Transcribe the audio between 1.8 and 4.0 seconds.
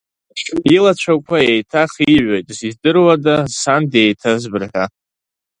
хиҩоит, издыруада сан